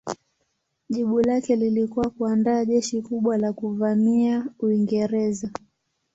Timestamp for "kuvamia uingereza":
3.53-5.51